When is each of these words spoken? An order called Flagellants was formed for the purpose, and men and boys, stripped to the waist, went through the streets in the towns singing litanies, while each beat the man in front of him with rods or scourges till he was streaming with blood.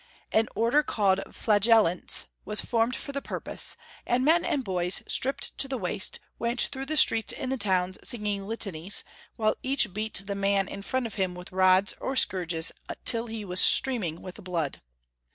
An 0.31 0.47
order 0.55 0.81
called 0.81 1.19
Flagellants 1.31 2.25
was 2.43 2.59
formed 2.59 2.95
for 2.95 3.11
the 3.11 3.21
purpose, 3.21 3.77
and 4.03 4.25
men 4.25 4.43
and 4.43 4.63
boys, 4.63 5.03
stripped 5.07 5.55
to 5.59 5.67
the 5.67 5.77
waist, 5.77 6.19
went 6.39 6.59
through 6.61 6.87
the 6.87 6.97
streets 6.97 7.31
in 7.31 7.51
the 7.51 7.55
towns 7.57 7.99
singing 8.03 8.47
litanies, 8.47 9.03
while 9.35 9.53
each 9.61 9.93
beat 9.93 10.19
the 10.25 10.33
man 10.33 10.67
in 10.67 10.81
front 10.81 11.05
of 11.05 11.13
him 11.21 11.35
with 11.35 11.51
rods 11.51 11.93
or 12.01 12.15
scourges 12.15 12.71
till 13.05 13.27
he 13.27 13.45
was 13.45 13.59
streaming 13.61 14.23
with 14.23 14.43
blood. 14.43 14.81